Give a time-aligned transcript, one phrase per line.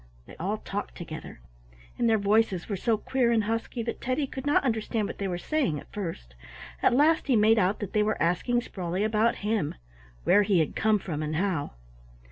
[0.25, 1.41] They all talked together,
[1.95, 5.27] and their voices were so queer and husky that Teddy could not understand what they
[5.27, 6.33] were saying at first.
[6.81, 9.75] At last he made out that they were asking Sprawley about him,
[10.23, 11.73] —where he had come from, and how.